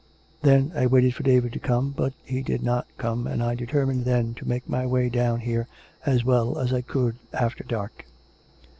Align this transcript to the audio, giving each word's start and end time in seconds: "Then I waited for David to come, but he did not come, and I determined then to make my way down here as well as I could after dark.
"Then 0.41 0.71
I 0.73 0.87
waited 0.87 1.13
for 1.13 1.21
David 1.21 1.53
to 1.53 1.59
come, 1.59 1.91
but 1.95 2.13
he 2.25 2.41
did 2.41 2.63
not 2.63 2.87
come, 2.97 3.27
and 3.27 3.43
I 3.43 3.53
determined 3.53 4.03
then 4.03 4.33
to 4.33 4.47
make 4.47 4.67
my 4.67 4.83
way 4.83 5.09
down 5.09 5.41
here 5.41 5.67
as 6.07 6.23
well 6.25 6.57
as 6.57 6.73
I 6.73 6.81
could 6.81 7.17
after 7.35 7.63
dark. 7.63 8.07